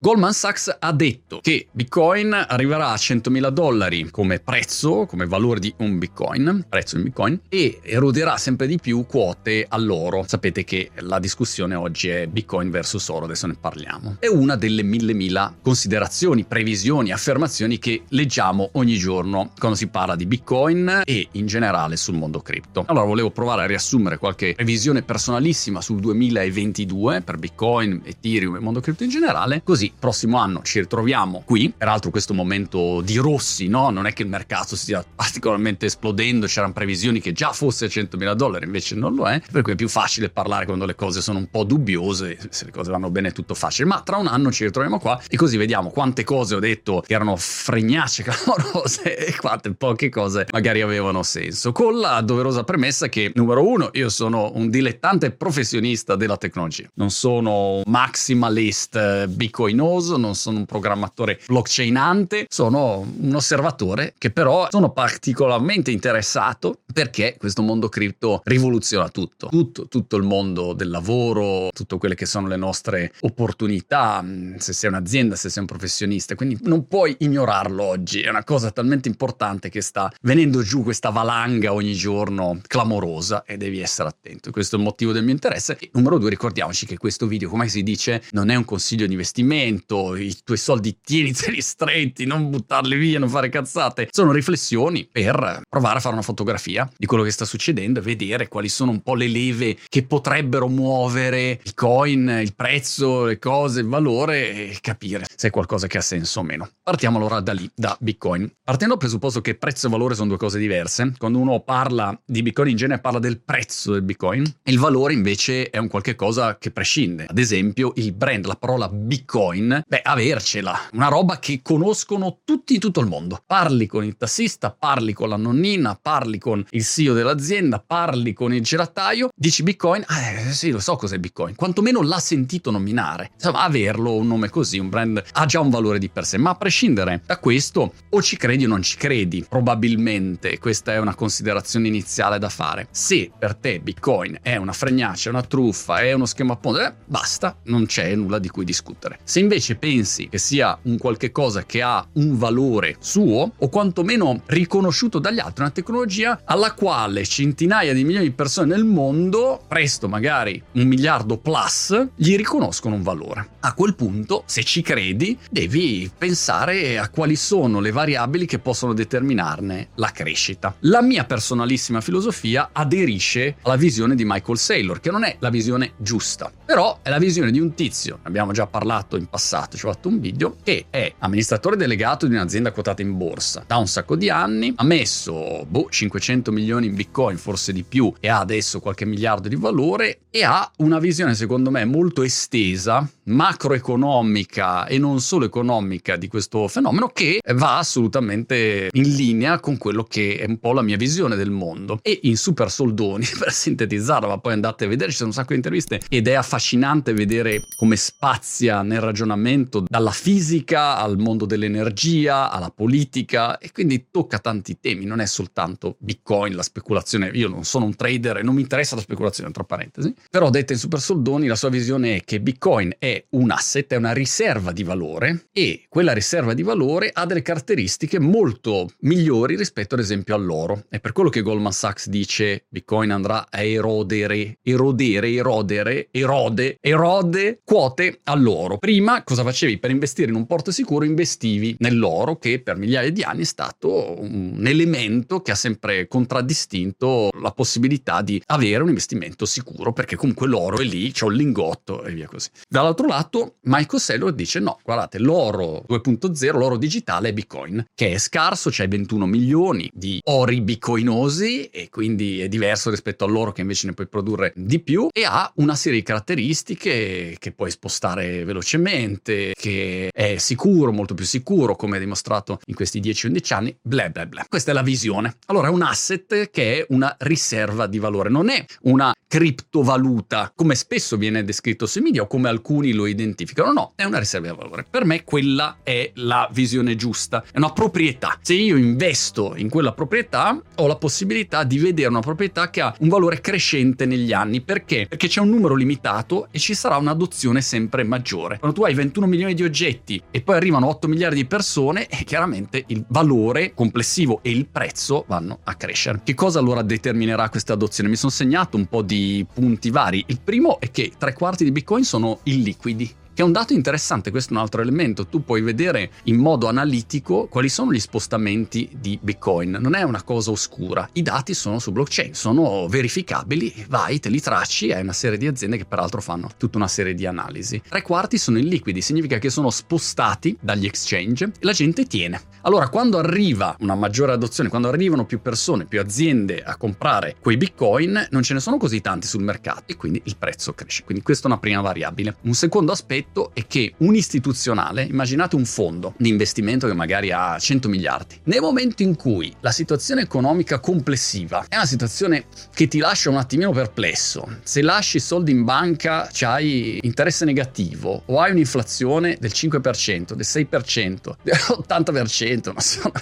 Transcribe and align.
Goldman 0.00 0.32
Sachs 0.32 0.76
ha 0.78 0.92
detto 0.92 1.40
che 1.42 1.66
Bitcoin 1.72 2.32
arriverà 2.32 2.90
a 2.90 2.94
100.000 2.94 3.48
dollari 3.48 4.08
come 4.12 4.38
prezzo, 4.38 5.06
come 5.06 5.26
valore 5.26 5.58
di 5.58 5.74
un 5.78 5.98
Bitcoin, 5.98 6.66
prezzo 6.68 6.98
in 6.98 7.02
Bitcoin, 7.02 7.40
e 7.48 7.80
eroderà 7.82 8.36
sempre 8.36 8.68
di 8.68 8.78
più 8.78 9.06
quote 9.06 9.66
all'oro. 9.68 10.24
Sapete 10.24 10.62
che 10.62 10.92
la 11.00 11.18
discussione 11.18 11.74
oggi 11.74 12.10
è 12.10 12.28
Bitcoin 12.28 12.70
versus 12.70 13.08
oro, 13.08 13.24
adesso 13.24 13.48
ne 13.48 13.56
parliamo. 13.60 14.18
È 14.20 14.28
una 14.28 14.54
delle 14.54 14.84
mille 14.84 15.14
mila 15.14 15.52
considerazioni, 15.60 16.44
previsioni, 16.44 17.10
affermazioni 17.10 17.80
che 17.80 18.02
leggiamo 18.10 18.68
ogni 18.74 18.98
giorno 18.98 19.50
quando 19.58 19.76
si 19.76 19.88
parla 19.88 20.14
di 20.14 20.26
Bitcoin 20.26 21.02
e 21.04 21.26
in 21.32 21.46
generale 21.46 21.96
sul 21.96 22.14
mondo 22.14 22.40
cripto. 22.40 22.84
Allora 22.86 23.04
volevo 23.04 23.32
provare 23.32 23.64
a 23.64 23.66
riassumere 23.66 24.18
qualche 24.18 24.54
previsione 24.54 25.02
personalissima 25.02 25.80
sul 25.80 25.98
2022 25.98 27.22
per 27.22 27.36
Bitcoin, 27.38 28.02
Ethereum 28.04 28.54
e 28.54 28.60
mondo 28.60 28.78
cripto 28.78 29.02
in 29.02 29.10
generale, 29.10 29.62
così 29.64 29.86
prossimo 29.96 30.38
anno 30.38 30.62
ci 30.62 30.80
ritroviamo 30.80 31.42
qui. 31.44 31.72
Peraltro 31.76 32.10
questo 32.10 32.34
momento 32.34 33.00
di 33.00 33.16
rossi, 33.16 33.68
no? 33.68 33.90
Non 33.90 34.06
è 34.06 34.12
che 34.12 34.22
il 34.22 34.28
mercato 34.28 34.76
stia 34.76 35.04
particolarmente 35.14 35.86
esplodendo, 35.86 36.46
c'erano 36.46 36.72
previsioni 36.72 37.20
che 37.20 37.32
già 37.32 37.52
fosse 37.52 37.86
a 37.86 37.88
100.000 37.88 38.32
dollari, 38.32 38.64
invece 38.64 38.94
non 38.94 39.14
lo 39.14 39.26
è, 39.28 39.40
per 39.50 39.62
cui 39.62 39.72
è 39.72 39.76
più 39.76 39.88
facile 39.88 40.30
parlare 40.30 40.66
quando 40.66 40.84
le 40.84 40.94
cose 40.94 41.20
sono 41.20 41.38
un 41.38 41.48
po' 41.50 41.64
dubbiose, 41.64 42.38
se 42.50 42.64
le 42.64 42.70
cose 42.70 42.90
vanno 42.90 43.10
bene 43.10 43.28
è 43.28 43.32
tutto 43.32 43.54
facile, 43.54 43.88
ma 43.88 44.00
tra 44.02 44.16
un 44.16 44.26
anno 44.26 44.50
ci 44.50 44.64
ritroviamo 44.64 44.98
qua 44.98 45.20
e 45.28 45.36
così 45.36 45.56
vediamo 45.56 45.90
quante 45.90 46.24
cose 46.24 46.54
ho 46.54 46.58
detto 46.58 47.02
che 47.06 47.14
erano 47.14 47.36
fregnacce 47.36 48.22
clamorose 48.24 49.26
e 49.26 49.36
quante 49.36 49.74
poche 49.74 50.08
cose 50.08 50.46
magari 50.50 50.80
avevano 50.80 51.22
senso, 51.22 51.72
con 51.72 51.98
la 51.98 52.20
doverosa 52.20 52.64
premessa 52.64 53.08
che 53.08 53.32
numero 53.34 53.66
uno, 53.66 53.90
io 53.92 54.08
sono 54.08 54.52
un 54.54 54.70
dilettante 54.70 55.30
professionista 55.30 56.16
della 56.16 56.36
tecnologia, 56.36 56.88
non 56.94 57.10
sono 57.10 57.82
maximalist 57.84 58.96
eh, 58.96 59.26
bitcoin 59.28 59.77
luminoso, 59.78 60.16
non 60.16 60.34
sono 60.34 60.58
un 60.58 60.66
programmatore 60.66 61.38
blockchainante, 61.46 62.46
sono 62.48 63.06
un 63.20 63.34
osservatore 63.34 64.14
che 64.18 64.30
però 64.30 64.68
sono 64.70 64.90
particolarmente 64.90 65.90
interessato 65.90 66.80
perché 66.92 67.36
questo 67.38 67.62
mondo 67.62 67.88
cripto 67.88 68.40
rivoluziona 68.44 69.08
tutto, 69.08 69.48
tutto, 69.48 69.86
tutto 69.86 70.16
il 70.16 70.24
mondo 70.24 70.72
del 70.72 70.90
lavoro, 70.90 71.68
tutte 71.72 71.96
quelle 71.96 72.14
che 72.14 72.26
sono 72.26 72.48
le 72.48 72.56
nostre 72.56 73.12
opportunità, 73.20 74.20
mm, 74.22 74.56
se 74.56 74.72
sei 74.72 74.90
un'azienda, 74.90 75.36
se 75.36 75.48
sei 75.48 75.60
un 75.60 75.68
professionista, 75.68 76.34
quindi 76.34 76.58
non 76.62 76.88
puoi 76.88 77.14
ignorarlo 77.20 77.84
oggi, 77.84 78.20
è 78.20 78.28
una 78.28 78.44
cosa 78.44 78.70
talmente 78.70 79.08
importante 79.08 79.68
che 79.68 79.80
sta 79.80 80.12
venendo 80.22 80.62
giù 80.62 80.82
questa 80.82 81.10
valanga 81.10 81.72
ogni 81.72 81.94
giorno 81.94 82.58
clamorosa 82.66 83.44
e 83.44 83.56
devi 83.56 83.80
essere 83.80 84.08
attento. 84.08 84.50
Questo 84.50 84.76
è 84.76 84.78
il 84.78 84.84
motivo 84.84 85.12
del 85.12 85.22
mio 85.22 85.32
interesse. 85.32 85.76
E 85.78 85.90
numero 85.92 86.18
due, 86.18 86.30
ricordiamoci 86.30 86.86
che 86.86 86.96
questo 86.96 87.26
video, 87.26 87.48
come 87.48 87.68
si 87.68 87.82
dice, 87.82 88.22
non 88.32 88.50
è 88.50 88.54
un 88.54 88.64
consiglio 88.64 89.06
di 89.06 89.12
investimento, 89.12 89.67
investimento, 89.68 90.16
i 90.16 90.36
tuoi 90.44 90.58
soldi 90.58 90.98
tieniteli 91.02 91.60
stretti, 91.62 92.24
non 92.24 92.50
buttarli 92.50 92.96
via, 92.96 93.18
non 93.18 93.28
fare 93.28 93.48
cazzate. 93.48 94.08
Sono 94.10 94.32
riflessioni 94.32 95.08
per 95.10 95.62
provare 95.68 95.98
a 95.98 96.00
fare 96.00 96.14
una 96.14 96.22
fotografia 96.22 96.88
di 96.96 97.06
quello 97.06 97.22
che 97.22 97.30
sta 97.30 97.44
succedendo 97.44 98.00
e 98.00 98.02
vedere 98.02 98.48
quali 98.48 98.68
sono 98.68 98.90
un 98.90 99.02
po' 99.02 99.14
le 99.14 99.28
leve 99.28 99.76
che 99.88 100.02
potrebbero 100.02 100.68
muovere 100.68 101.60
il 101.62 101.74
coin, 101.74 102.40
il 102.42 102.54
prezzo, 102.54 103.24
le 103.24 103.38
cose, 103.38 103.80
il 103.80 103.86
valore 103.86 104.70
e 104.70 104.78
capire 104.80 105.26
se 105.34 105.48
è 105.48 105.50
qualcosa 105.50 105.86
che 105.86 105.98
ha 105.98 106.02
senso 106.02 106.40
o 106.40 106.42
meno. 106.42 106.68
Partiamo 106.82 107.18
allora 107.18 107.40
da 107.40 107.52
lì, 107.52 107.70
da 107.74 107.96
Bitcoin. 108.00 108.50
Partendo 108.62 108.94
dal 108.94 109.02
presupposto 109.02 109.40
che 109.40 109.54
prezzo 109.54 109.86
e 109.86 109.90
valore 109.90 110.14
sono 110.14 110.28
due 110.28 110.38
cose 110.38 110.58
diverse, 110.58 111.12
quando 111.18 111.38
uno 111.38 111.60
parla 111.60 112.18
di 112.24 112.42
Bitcoin 112.42 112.70
in 112.70 112.76
genere 112.76 113.00
parla 113.00 113.18
del 113.18 113.40
prezzo 113.40 113.92
del 113.92 114.02
Bitcoin, 114.02 114.44
il 114.64 114.78
valore 114.78 115.12
invece 115.12 115.70
è 115.70 115.78
un 115.78 115.88
qualche 115.88 116.14
cosa 116.14 116.58
che 116.58 116.70
prescinde. 116.70 117.26
Ad 117.28 117.38
esempio 117.38 117.92
il 117.96 118.12
brand, 118.12 118.46
la 118.46 118.56
parola 118.56 118.88
Bitcoin 118.88 119.57
Bitcoin, 119.58 119.82
beh, 119.86 120.00
avercela. 120.02 120.78
Una 120.92 121.08
roba 121.08 121.38
che 121.38 121.60
conoscono 121.62 122.38
tutti 122.44 122.74
in 122.74 122.80
tutto 122.80 123.00
il 123.00 123.06
mondo. 123.06 123.42
Parli 123.44 123.86
con 123.86 124.04
il 124.04 124.16
tassista, 124.16 124.70
parli 124.70 125.12
con 125.12 125.28
la 125.28 125.36
nonnina, 125.36 125.98
parli 126.00 126.38
con 126.38 126.64
il 126.70 126.84
CEO 126.84 127.14
dell'azienda, 127.14 127.82
parli 127.84 128.32
con 128.32 128.54
il 128.54 128.62
gelataio, 128.62 129.30
dici 129.34 129.62
Bitcoin, 129.62 130.04
eh 130.08 130.52
sì, 130.52 130.70
lo 130.70 130.80
so 130.80 130.96
cos'è 130.96 131.18
Bitcoin, 131.18 131.54
quantomeno 131.54 132.02
l'ha 132.02 132.18
sentito 132.18 132.70
nominare. 132.70 133.30
Insomma, 133.34 133.62
averlo, 133.62 134.14
un 134.14 134.26
nome 134.26 134.48
così, 134.48 134.78
un 134.78 134.88
brand, 134.88 135.22
ha 135.32 135.46
già 135.46 135.60
un 135.60 135.70
valore 135.70 135.98
di 135.98 136.08
per 136.08 136.24
sé, 136.24 136.38
ma 136.38 136.50
a 136.50 136.54
prescindere 136.54 137.22
da 137.26 137.38
questo, 137.38 137.92
o 138.10 138.22
ci 138.22 138.36
credi 138.36 138.64
o 138.64 138.68
non 138.68 138.82
ci 138.82 138.96
credi, 138.96 139.44
probabilmente 139.48 140.58
questa 140.58 140.92
è 140.92 140.98
una 140.98 141.14
considerazione 141.14 141.88
iniziale 141.88 142.38
da 142.38 142.48
fare. 142.48 142.88
Se 142.90 143.30
per 143.36 143.54
te 143.54 143.80
Bitcoin 143.80 144.38
è 144.42 144.56
una 144.56 144.72
fregnaccia, 144.72 145.30
una 145.30 145.42
truffa, 145.42 145.98
è 146.00 146.12
uno 146.12 146.26
schema 146.26 146.54
a 146.54 146.56
ponte, 146.56 146.84
eh, 146.84 146.92
basta, 147.04 147.56
non 147.64 147.86
c'è 147.86 148.14
nulla 148.14 148.38
di 148.38 148.48
cui 148.48 148.64
discutere. 148.64 149.18
Se 149.24 149.40
invece 149.48 149.76
pensi 149.76 150.28
che 150.28 150.36
sia 150.36 150.78
un 150.82 150.98
qualche 150.98 151.32
cosa 151.32 151.64
che 151.64 151.80
ha 151.80 152.06
un 152.14 152.36
valore 152.36 152.96
suo 152.98 153.52
o 153.56 153.68
quantomeno 153.70 154.42
riconosciuto 154.44 155.18
dagli 155.18 155.38
altri, 155.38 155.62
una 155.62 155.70
tecnologia 155.70 156.42
alla 156.44 156.74
quale 156.74 157.24
centinaia 157.24 157.94
di 157.94 158.04
milioni 158.04 158.26
di 158.26 158.32
persone 158.32 158.74
nel 158.74 158.84
mondo, 158.84 159.64
presto 159.66 160.06
magari 160.06 160.62
un 160.72 160.86
miliardo 160.86 161.38
plus, 161.38 162.08
gli 162.14 162.36
riconoscono 162.36 162.94
un 162.94 163.02
valore. 163.02 163.48
A 163.60 163.72
quel 163.72 163.94
punto, 163.94 164.42
se 164.44 164.62
ci 164.64 164.82
credi, 164.82 165.38
devi 165.50 166.10
pensare 166.16 166.98
a 166.98 167.08
quali 167.08 167.34
sono 167.34 167.80
le 167.80 167.90
variabili 167.90 168.44
che 168.44 168.58
possono 168.58 168.92
determinarne 168.92 169.88
la 169.94 170.10
crescita. 170.10 170.74
La 170.80 171.00
mia 171.00 171.24
personalissima 171.24 172.02
filosofia 172.02 172.68
aderisce 172.70 173.56
alla 173.62 173.76
visione 173.76 174.14
di 174.14 174.24
Michael 174.26 174.58
Saylor, 174.58 175.00
che 175.00 175.10
non 175.10 175.24
è 175.24 175.36
la 175.38 175.48
visione 175.48 175.92
giusta, 175.96 176.52
però 176.66 176.98
è 177.00 177.08
la 177.08 177.18
visione 177.18 177.50
di 177.50 177.60
un 177.60 177.72
tizio, 177.72 178.18
abbiamo 178.24 178.52
già 178.52 178.66
parlato 178.66 179.16
in 179.16 179.24
passato, 179.24 179.37
passato 179.38 179.76
ci 179.76 179.86
ho 179.86 179.92
fatto 179.92 180.08
un 180.08 180.18
video, 180.18 180.56
che 180.64 180.86
è 180.90 181.14
amministratore 181.20 181.76
delegato 181.76 182.26
di 182.26 182.34
un'azienda 182.34 182.72
quotata 182.72 183.02
in 183.02 183.16
borsa. 183.16 183.62
Da 183.64 183.76
un 183.76 183.86
sacco 183.86 184.16
di 184.16 184.28
anni, 184.28 184.72
ha 184.74 184.82
messo 184.82 185.64
boh, 185.64 185.86
500 185.88 186.50
milioni 186.50 186.86
in 186.86 186.96
bitcoin, 186.96 187.38
forse 187.38 187.72
di 187.72 187.84
più, 187.84 188.12
e 188.18 188.28
ha 188.28 188.40
adesso 188.40 188.80
qualche 188.80 189.04
miliardo 189.04 189.46
di 189.46 189.54
valore 189.54 190.22
e 190.28 190.42
ha 190.42 190.68
una 190.78 190.98
visione 190.98 191.36
secondo 191.36 191.70
me 191.70 191.84
molto 191.84 192.22
estesa, 192.22 193.08
macroeconomica 193.28 194.86
e 194.86 194.98
non 194.98 195.20
solo 195.20 195.44
economica 195.44 196.16
di 196.16 196.28
questo 196.28 196.66
fenomeno 196.68 197.08
che 197.08 197.40
va 197.54 197.78
assolutamente 197.78 198.88
in 198.92 199.14
linea 199.14 199.60
con 199.60 199.76
quello 199.76 200.04
che 200.04 200.36
è 200.36 200.46
un 200.46 200.58
po' 200.58 200.72
la 200.72 200.82
mia 200.82 200.96
visione 200.96 201.36
del 201.36 201.50
mondo. 201.50 201.98
E 202.02 202.20
in 202.22 202.36
super 202.36 202.70
soldoni, 202.70 203.26
per 203.38 203.52
sintetizzarla, 203.52 204.28
ma 204.28 204.38
poi 204.38 204.54
andate 204.54 204.84
a 204.84 204.88
vedere, 204.88 205.10
ci 205.10 205.16
sono 205.16 205.28
un 205.28 205.34
sacco 205.34 205.48
di 205.50 205.56
interviste 205.56 206.00
ed 206.08 206.26
è 206.28 206.34
affascinante 206.34 207.12
vedere 207.12 207.62
come 207.76 207.96
spazia 207.96 208.82
nel 208.82 209.00
ragionamento 209.00 209.84
dalla 209.86 210.10
fisica 210.10 210.96
al 210.96 211.18
mondo 211.18 211.46
dell'energia, 211.46 212.50
alla 212.50 212.70
politica 212.70 213.58
e 213.58 213.72
quindi 213.72 214.06
tocca 214.10 214.38
tanti 214.38 214.78
temi, 214.80 215.04
non 215.04 215.20
è 215.20 215.26
soltanto 215.26 215.96
Bitcoin, 215.98 216.54
la 216.54 216.62
speculazione, 216.62 217.30
io 217.34 217.48
non 217.48 217.64
sono 217.64 217.84
un 217.84 217.94
trader 217.94 218.38
e 218.38 218.42
non 218.42 218.54
mi 218.54 218.62
interessa 218.62 218.94
la 218.94 219.00
speculazione, 219.00 219.50
tra 219.50 219.64
parentesi, 219.64 220.14
però 220.30 220.50
detta 220.50 220.72
in 220.72 220.78
super 220.78 221.00
soldoni 221.00 221.46
la 221.46 221.56
sua 221.56 221.68
visione 221.68 222.16
è 222.16 222.24
che 222.24 222.40
Bitcoin 222.40 222.94
è 222.98 223.17
un 223.30 223.50
asset, 223.50 223.92
è 223.92 223.96
una 223.96 224.12
riserva 224.12 224.72
di 224.72 224.82
valore 224.82 225.46
e 225.52 225.84
quella 225.88 226.12
riserva 226.12 226.54
di 226.54 226.62
valore 226.62 227.10
ha 227.12 227.26
delle 227.26 227.42
caratteristiche 227.42 228.18
molto 228.18 228.88
migliori 229.00 229.56
rispetto 229.56 229.94
ad 229.94 230.00
esempio 230.00 230.34
all'oro. 230.34 230.84
È 230.88 231.00
per 231.00 231.12
quello 231.12 231.28
che 231.28 231.42
Goldman 231.42 231.72
Sachs 231.72 232.08
dice 232.08 232.64
Bitcoin 232.68 233.10
andrà 233.10 233.46
a 233.50 233.62
erodere, 233.62 234.58
erodere, 234.62 235.30
erodere, 235.30 236.08
erode, 236.10 236.78
erode 236.80 237.60
quote 237.64 238.20
all'oro. 238.24 238.78
Prima 238.78 239.22
cosa 239.22 239.42
facevi? 239.42 239.78
Per 239.78 239.90
investire 239.90 240.30
in 240.30 240.36
un 240.36 240.46
porto 240.46 240.70
sicuro 240.70 241.04
investivi 241.04 241.76
nell'oro 241.78 242.38
che 242.38 242.60
per 242.60 242.76
migliaia 242.76 243.10
di 243.10 243.22
anni 243.22 243.42
è 243.42 243.44
stato 243.44 244.20
un 244.20 244.62
elemento 244.66 245.40
che 245.40 245.50
ha 245.50 245.56
sempre 245.56 246.06
contraddistinto 246.06 247.30
la 247.40 247.50
possibilità 247.52 248.22
di 248.22 248.40
avere 248.46 248.82
un 248.82 248.88
investimento 248.88 249.46
sicuro 249.46 249.92
perché 249.92 250.16
comunque 250.16 250.46
l'oro 250.46 250.78
è 250.78 250.84
lì, 250.84 251.10
c'è 251.10 251.24
un 251.24 251.34
lingotto 251.34 252.04
e 252.04 252.12
via 252.12 252.26
così. 252.26 252.48
Dall'altro 252.68 253.07
lato 253.08 253.56
Michael 253.62 254.00
Saylor 254.00 254.32
dice 254.32 254.60
no, 254.60 254.78
guardate, 254.84 255.18
l'oro 255.18 255.84
2.0, 255.88 256.56
l'oro 256.56 256.76
digitale 256.76 257.30
è 257.30 257.32
Bitcoin, 257.32 257.84
che 257.94 258.12
è 258.12 258.18
scarso, 258.18 258.70
c'è 258.70 258.86
21 258.88 259.26
milioni 259.26 259.90
di 259.92 260.20
ori 260.24 260.60
bitcoinosi 260.60 261.66
e 261.66 261.88
quindi 261.90 262.40
è 262.40 262.48
diverso 262.48 262.90
rispetto 262.90 263.24
all'oro 263.24 263.52
che 263.52 263.62
invece 263.62 263.86
ne 263.86 263.94
puoi 263.94 264.06
produrre 264.06 264.52
di 264.54 264.80
più 264.80 265.08
e 265.12 265.24
ha 265.24 265.50
una 265.56 265.74
serie 265.74 265.98
di 265.98 266.04
caratteristiche 266.04 267.36
che 267.38 267.52
puoi 267.52 267.70
spostare 267.70 268.44
velocemente 268.44 269.52
che 269.54 270.10
è 270.12 270.36
sicuro, 270.38 270.92
molto 270.92 271.14
più 271.14 271.24
sicuro, 271.24 271.76
come 271.76 271.98
dimostrato 271.98 272.60
in 272.66 272.74
questi 272.74 273.00
10-11 273.00 273.54
anni, 273.54 273.76
bla 273.80 274.08
bla 274.10 274.26
bla. 274.26 274.44
Questa 274.48 274.70
è 274.70 274.74
la 274.74 274.82
visione. 274.82 275.36
Allora 275.46 275.68
è 275.68 275.70
un 275.70 275.82
asset 275.82 276.50
che 276.50 276.78
è 276.78 276.86
una 276.90 277.14
riserva 277.20 277.86
di 277.86 277.98
valore, 277.98 278.28
non 278.28 278.48
è 278.48 278.64
una 278.82 279.12
criptovaluta, 279.26 280.52
come 280.54 280.74
spesso 280.74 281.16
viene 281.16 281.44
descritto 281.44 281.86
sui 281.86 282.00
media 282.00 282.22
o 282.22 282.26
come 282.26 282.48
alcuni 282.48 282.92
lo 282.98 283.06
identificano. 283.06 283.72
No, 283.72 283.92
è 283.94 284.04
una 284.04 284.18
riserva 284.18 284.50
di 284.50 284.56
valore. 284.56 284.84
Per 284.88 285.04
me 285.04 285.22
quella 285.22 285.78
è 285.82 286.10
la 286.14 286.48
visione 286.52 286.96
giusta, 286.96 287.44
è 287.52 287.58
una 287.58 287.72
proprietà. 287.72 288.38
Se 288.40 288.54
io 288.54 288.76
investo 288.76 289.54
in 289.56 289.68
quella 289.68 289.92
proprietà, 289.92 290.60
ho 290.74 290.86
la 290.86 290.96
possibilità 290.96 291.62
di 291.62 291.78
vedere 291.78 292.08
una 292.08 292.20
proprietà 292.20 292.70
che 292.70 292.80
ha 292.80 292.94
un 293.00 293.08
valore 293.08 293.40
crescente 293.40 294.06
negli 294.06 294.32
anni. 294.32 294.60
Perché? 294.60 295.06
Perché 295.08 295.28
c'è 295.28 295.40
un 295.40 295.48
numero 295.48 295.74
limitato 295.74 296.48
e 296.50 296.58
ci 296.58 296.74
sarà 296.74 296.96
un'adozione 296.96 297.60
sempre 297.60 298.02
maggiore. 298.02 298.58
Quando 298.58 298.76
tu 298.76 298.84
hai 298.84 298.94
21 298.94 299.26
milioni 299.26 299.54
di 299.54 299.62
oggetti 299.62 300.20
e 300.30 300.40
poi 300.40 300.56
arrivano 300.56 300.88
8 300.88 301.08
miliardi 301.08 301.36
di 301.36 301.46
persone, 301.46 302.06
eh, 302.08 302.24
chiaramente 302.24 302.84
il 302.88 303.04
valore 303.08 303.74
complessivo 303.74 304.40
e 304.42 304.50
il 304.50 304.66
prezzo 304.66 305.24
vanno 305.28 305.60
a 305.64 305.74
crescere. 305.74 306.20
Che 306.24 306.34
cosa 306.34 306.58
allora 306.58 306.82
determinerà 306.82 307.48
questa 307.48 307.74
adozione? 307.74 308.08
Mi 308.08 308.16
sono 308.16 308.32
segnato 308.32 308.76
un 308.76 308.86
po' 308.86 309.02
di 309.02 309.46
punti 309.52 309.90
vari. 309.90 310.24
Il 310.26 310.40
primo 310.42 310.80
è 310.80 310.90
che 310.90 311.12
tre 311.16 311.32
quarti 311.34 311.64
di 311.64 311.70
Bitcoin 311.70 312.04
sono 312.04 312.40
illiquidi 312.44 312.77
quindi 312.78 313.12
che 313.38 313.44
è 313.44 313.46
un 313.46 313.52
dato 313.52 313.72
interessante, 313.72 314.32
questo 314.32 314.52
è 314.52 314.56
un 314.56 314.62
altro 314.62 314.82
elemento, 314.82 315.28
tu 315.28 315.44
puoi 315.44 315.60
vedere 315.60 316.10
in 316.24 316.38
modo 316.38 316.66
analitico 316.66 317.46
quali 317.46 317.68
sono 317.68 317.92
gli 317.92 318.00
spostamenti 318.00 318.90
di 319.00 319.16
Bitcoin, 319.22 319.78
non 319.80 319.94
è 319.94 320.02
una 320.02 320.24
cosa 320.24 320.50
oscura, 320.50 321.08
i 321.12 321.22
dati 321.22 321.54
sono 321.54 321.78
su 321.78 321.92
blockchain, 321.92 322.34
sono 322.34 322.88
verificabili, 322.88 323.86
vai, 323.88 324.18
te 324.18 324.28
li 324.28 324.40
tracci, 324.40 324.90
hai 324.90 325.02
una 325.02 325.12
serie 325.12 325.38
di 325.38 325.46
aziende 325.46 325.76
che 325.76 325.84
peraltro 325.84 326.20
fanno 326.20 326.50
tutta 326.56 326.78
una 326.78 326.88
serie 326.88 327.14
di 327.14 327.26
analisi. 327.26 327.80
Tre 327.88 328.02
quarti 328.02 328.38
sono 328.38 328.58
illiquidi, 328.58 329.00
significa 329.00 329.38
che 329.38 329.50
sono 329.50 329.70
spostati 329.70 330.58
dagli 330.60 330.86
exchange 330.86 331.44
e 331.44 331.50
la 331.60 331.70
gente 331.70 332.06
tiene. 332.06 332.40
Allora, 332.62 332.88
quando 332.88 333.18
arriva 333.18 333.76
una 333.78 333.94
maggiore 333.94 334.32
adozione, 334.32 334.68
quando 334.68 334.88
arrivano 334.88 335.24
più 335.24 335.40
persone, 335.40 335.86
più 335.86 336.00
aziende 336.00 336.60
a 336.60 336.76
comprare 336.76 337.36
quei 337.40 337.56
Bitcoin, 337.56 338.26
non 338.30 338.42
ce 338.42 338.54
ne 338.54 338.60
sono 338.60 338.78
così 338.78 339.00
tanti 339.00 339.28
sul 339.28 339.44
mercato 339.44 339.84
e 339.86 339.96
quindi 339.96 340.20
il 340.24 340.36
prezzo 340.36 340.74
cresce. 340.74 341.04
Quindi 341.04 341.22
questa 341.22 341.44
è 341.44 341.52
una 341.52 341.60
prima 341.60 341.80
variabile. 341.80 342.36
Un 342.42 342.54
secondo 342.54 342.90
aspetto 342.90 343.27
aspetto 343.28 343.50
è 343.52 343.66
che 343.66 343.94
un 343.98 344.14
istituzionale, 344.14 345.02
immaginate 345.02 345.56
un 345.56 345.64
fondo 345.64 346.14
di 346.16 346.28
investimento 346.28 346.86
che 346.86 346.94
magari 346.94 347.30
ha 347.30 347.58
100 347.58 347.88
miliardi, 347.88 348.40
nel 348.44 348.60
momento 348.60 349.02
in 349.02 349.16
cui 349.16 349.54
la 349.60 349.70
situazione 349.70 350.22
economica 350.22 350.80
complessiva 350.80 351.66
è 351.68 351.76
una 351.76 351.86
situazione 351.86 352.46
che 352.74 352.88
ti 352.88 352.98
lascia 352.98 353.30
un 353.30 353.36
attimino 353.36 353.70
perplesso, 353.72 354.58
se 354.62 354.82
lasci 354.82 355.20
soldi 355.20 355.52
in 355.52 355.64
banca 355.64 356.28
c'hai 356.32 356.98
interesse 357.02 357.44
negativo 357.44 358.22
o 358.26 358.40
hai 358.40 358.50
un'inflazione 358.50 359.36
del 359.38 359.52
5%, 359.54 360.32
del 360.32 360.46
6%, 360.48 361.36
dell'80%, 361.42 362.72
non 362.72 362.80
so, 362.80 363.12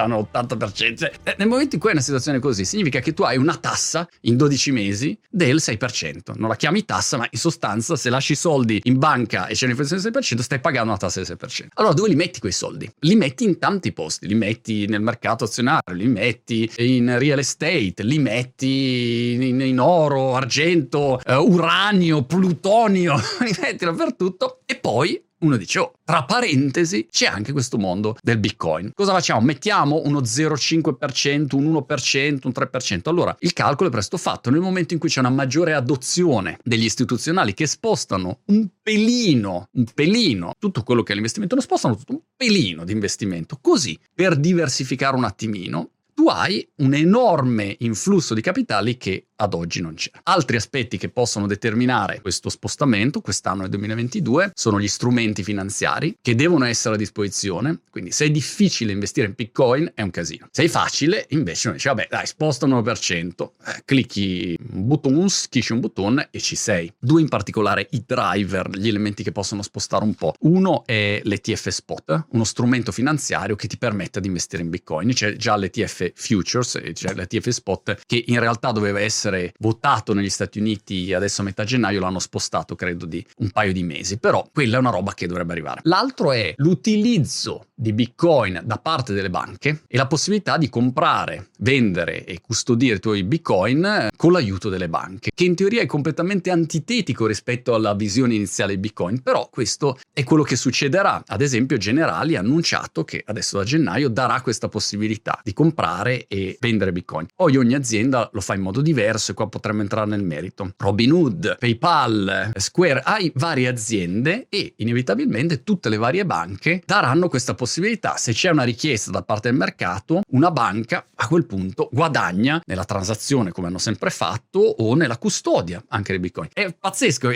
hanno 0.00 0.28
80%, 0.32 0.96
cioè, 0.96 1.12
nel 1.36 1.48
momento 1.48 1.74
in 1.74 1.80
cui 1.80 1.90
è 1.90 1.92
una 1.92 2.02
situazione 2.02 2.38
così 2.38 2.64
significa 2.64 3.00
che 3.00 3.14
tu 3.14 3.22
hai 3.22 3.36
una 3.36 3.56
tassa 3.56 4.08
in 4.22 4.36
12 4.36 4.72
mesi 4.72 5.16
del 5.30 5.56
6%, 5.56 6.32
non 6.36 6.48
la 6.48 6.56
chiami 6.56 6.84
tassa 6.84 7.16
ma 7.16 7.26
in 7.30 7.38
sostanza 7.38 7.96
se 7.96 8.10
lasci 8.10 8.34
soldi 8.34 8.80
in 8.84 8.98
banca 8.98 9.48
e 9.54 9.56
c'è 9.56 9.64
un'inflazione 9.64 10.02
del 10.02 10.12
6%, 10.12 10.40
stai 10.40 10.60
pagando 10.60 10.90
una 10.90 10.98
tassa 10.98 11.22
del 11.22 11.36
6%. 11.40 11.68
Allora 11.74 11.94
dove 11.94 12.08
li 12.08 12.16
metti 12.16 12.40
quei 12.40 12.52
soldi? 12.52 12.92
Li 13.00 13.14
metti 13.14 13.44
in 13.44 13.58
tanti 13.58 13.92
posti, 13.92 14.26
li 14.26 14.34
metti 14.34 14.86
nel 14.86 15.00
mercato 15.00 15.44
azionario, 15.44 15.94
li 15.94 16.08
metti 16.08 16.70
in 16.78 17.16
real 17.18 17.38
estate, 17.38 18.02
li 18.02 18.18
metti 18.18 19.38
in, 19.48 19.60
in 19.60 19.78
oro, 19.78 20.34
argento, 20.34 21.20
uh, 21.24 21.32
uranio, 21.34 22.24
plutonio, 22.24 23.14
li 23.40 23.54
metti 23.60 23.84
dappertutto 23.84 24.60
e 24.66 24.76
poi 24.76 25.22
uno 25.44 25.56
dice, 25.56 25.78
oh, 25.78 25.92
tra 26.04 26.24
parentesi 26.24 27.06
c'è 27.10 27.26
anche 27.26 27.52
questo 27.52 27.78
mondo 27.78 28.16
del 28.22 28.38
Bitcoin. 28.38 28.92
Cosa 28.94 29.12
facciamo? 29.12 29.40
Mettiamo 29.40 30.02
uno 30.04 30.20
0,5%, 30.20 31.54
un 31.54 31.72
1%, 31.72 32.38
un 32.44 32.52
3%. 32.54 33.08
Allora, 33.08 33.36
il 33.40 33.52
calcolo 33.52 33.88
è 33.88 33.92
presto 33.92 34.16
fatto. 34.16 34.50
Nel 34.50 34.60
momento 34.60 34.94
in 34.94 35.00
cui 35.00 35.08
c'è 35.08 35.20
una 35.20 35.30
maggiore 35.30 35.74
adozione 35.74 36.58
degli 36.62 36.84
istituzionali 36.84 37.54
che 37.54 37.66
spostano 37.66 38.40
un 38.46 38.68
pelino, 38.82 39.68
un 39.72 39.84
pelino, 39.94 40.52
tutto 40.58 40.82
quello 40.82 41.02
che 41.02 41.12
è 41.12 41.14
l'investimento, 41.14 41.54
lo 41.54 41.60
spostano 41.60 41.96
tutto 41.96 42.12
un 42.12 42.20
pelino 42.36 42.84
di 42.84 42.92
investimento, 42.92 43.58
così 43.60 43.98
per 44.14 44.36
diversificare 44.36 45.16
un 45.16 45.24
attimino, 45.24 45.90
tu 46.24 46.30
hai 46.30 46.66
un 46.76 46.94
enorme 46.94 47.76
influsso 47.80 48.32
di 48.32 48.40
capitali 48.40 48.96
che 48.96 49.26
ad 49.36 49.54
oggi 49.54 49.80
non 49.80 49.94
c'è. 49.94 50.10
Altri 50.24 50.56
aspetti 50.56 50.96
che 50.96 51.08
possono 51.08 51.46
determinare 51.46 52.20
questo 52.20 52.48
spostamento 52.48 53.20
quest'anno 53.20 53.62
nel 53.62 53.70
2022 53.70 54.52
sono 54.54 54.80
gli 54.80 54.88
strumenti 54.88 55.42
finanziari 55.42 56.16
che 56.20 56.34
devono 56.34 56.64
essere 56.64 56.94
a 56.94 56.98
disposizione, 56.98 57.80
quindi 57.90 58.10
se 58.12 58.26
è 58.26 58.30
difficile 58.30 58.92
investire 58.92 59.26
in 59.26 59.34
Bitcoin 59.36 59.90
è 59.94 60.02
un 60.02 60.10
casino. 60.10 60.48
Se 60.50 60.64
è 60.64 60.68
facile 60.68 61.26
invece 61.30 61.68
uno 61.68 61.76
dice 61.76 61.88
vabbè 61.88 62.06
dai 62.08 62.26
sposta 62.26 62.64
un 62.64 62.72
9%, 62.72 63.50
eh, 63.66 63.82
clicchi 63.84 64.56
un 64.72 64.86
button, 64.86 65.28
schicci 65.28 65.72
un 65.72 65.80
button 65.80 66.28
e 66.30 66.40
ci 66.40 66.56
sei. 66.56 66.92
Due 66.98 67.20
in 67.20 67.28
particolare 67.28 67.88
i 67.90 68.04
driver, 68.06 68.70
gli 68.70 68.88
elementi 68.88 69.22
che 69.22 69.32
possono 69.32 69.62
spostare 69.62 70.04
un 70.04 70.14
po'. 70.14 70.34
Uno 70.40 70.84
è 70.86 71.20
l'ETF 71.22 71.68
spot, 71.68 72.26
uno 72.30 72.44
strumento 72.44 72.92
finanziario 72.92 73.56
che 73.56 73.66
ti 73.66 73.76
permette 73.76 74.20
di 74.20 74.28
investire 74.28 74.62
in 74.62 74.70
Bitcoin. 74.70 75.12
C'è 75.12 75.34
già 75.36 75.56
l'ETF 75.56 76.12
Futures, 76.14 76.80
cioè 76.94 77.14
l'ETF 77.14 77.48
Spot, 77.48 78.00
che 78.06 78.24
in 78.26 78.40
realtà 78.40 78.70
doveva 78.72 79.00
essere 79.00 79.52
votato 79.58 80.14
negli 80.14 80.30
Stati 80.30 80.58
Uniti 80.58 81.12
adesso 81.12 81.42
a 81.42 81.44
metà 81.44 81.64
gennaio, 81.64 82.00
l'hanno 82.00 82.18
spostato 82.18 82.74
credo 82.74 83.06
di 83.06 83.24
un 83.38 83.50
paio 83.50 83.72
di 83.72 83.82
mesi, 83.82 84.18
però 84.18 84.48
quella 84.52 84.76
è 84.76 84.80
una 84.80 84.90
roba 84.90 85.14
che 85.14 85.26
dovrebbe 85.26 85.52
arrivare. 85.52 85.80
L'altro 85.84 86.32
è 86.32 86.54
l'utilizzo 86.56 87.66
di 87.74 87.92
Bitcoin 87.92 88.62
da 88.64 88.78
parte 88.78 89.12
delle 89.12 89.30
banche 89.30 89.82
e 89.88 89.96
la 89.96 90.06
possibilità 90.06 90.56
di 90.56 90.68
comprare, 90.68 91.48
vendere 91.58 92.24
e 92.24 92.40
custodire 92.40 92.96
i 92.96 93.00
tuoi 93.00 93.24
Bitcoin 93.24 94.08
con 94.16 94.32
l'aiuto 94.32 94.68
delle 94.68 94.88
banche, 94.88 95.30
che 95.34 95.44
in 95.44 95.54
teoria 95.54 95.82
è 95.82 95.86
completamente 95.86 96.50
antitetico 96.50 97.26
rispetto 97.26 97.74
alla 97.74 97.94
visione 97.94 98.34
iniziale 98.34 98.74
di 98.74 98.80
Bitcoin, 98.80 99.22
però 99.22 99.48
questo 99.50 99.98
è 100.12 100.22
quello 100.22 100.42
che 100.42 100.56
succederà. 100.56 101.22
Ad 101.26 101.40
esempio 101.40 101.76
Generali 101.76 102.36
ha 102.36 102.40
annunciato 102.40 103.04
che 103.04 103.22
adesso 103.26 103.58
da 103.58 103.64
gennaio 103.64 104.08
darà 104.08 104.40
questa 104.40 104.68
possibilità 104.68 105.40
di 105.42 105.52
comprare 105.52 106.03
comprare 106.04 106.26
e 106.28 106.56
vendere 106.60 106.92
Bitcoin. 106.92 107.26
Poi 107.34 107.56
ogni 107.56 107.74
azienda 107.74 108.28
lo 108.32 108.40
fa 108.40 108.54
in 108.54 108.60
modo 108.60 108.82
diverso 108.82 109.30
e 109.32 109.34
qua 109.34 109.48
potremmo 109.48 109.80
entrare 109.80 110.08
nel 110.08 110.22
merito. 110.22 110.72
Robinhood, 110.76 111.56
PayPal, 111.58 112.52
Square, 112.56 113.00
hai 113.04 113.32
varie 113.34 113.68
aziende 113.68 114.46
e 114.48 114.74
inevitabilmente 114.76 115.62
tutte 115.62 115.88
le 115.88 115.96
varie 115.96 116.26
banche 116.26 116.82
daranno 116.84 117.28
questa 117.28 117.54
possibilità. 117.54 118.16
Se 118.16 118.32
c'è 118.32 118.50
una 118.50 118.64
richiesta 118.64 119.10
da 119.10 119.22
parte 119.22 119.48
del 119.48 119.58
mercato, 119.58 120.20
una 120.30 120.50
banca 120.50 121.06
a 121.14 121.26
quel 121.26 121.46
punto 121.46 121.88
guadagna 121.90 122.60
nella 122.66 122.84
transazione 122.84 123.50
come 123.50 123.68
hanno 123.68 123.78
sempre 123.78 124.10
fatto 124.10 124.58
o 124.58 124.94
nella 124.94 125.16
custodia 125.16 125.82
anche 125.88 126.12
dei 126.12 126.20
Bitcoin. 126.20 126.48
È 126.52 126.74
pazzesco, 126.78 127.30